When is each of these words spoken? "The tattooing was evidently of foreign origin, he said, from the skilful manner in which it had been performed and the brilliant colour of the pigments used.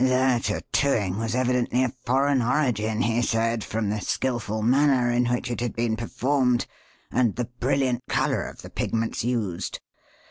"The 0.03 0.39
tattooing 0.43 1.19
was 1.19 1.35
evidently 1.35 1.83
of 1.83 1.93
foreign 2.07 2.41
origin, 2.41 3.03
he 3.03 3.21
said, 3.21 3.63
from 3.63 3.91
the 3.91 4.01
skilful 4.01 4.63
manner 4.63 5.11
in 5.11 5.27
which 5.27 5.51
it 5.51 5.61
had 5.61 5.75
been 5.75 5.95
performed 5.95 6.65
and 7.11 7.35
the 7.35 7.45
brilliant 7.59 8.01
colour 8.09 8.45
of 8.47 8.63
the 8.63 8.71
pigments 8.71 9.23
used. 9.23 9.79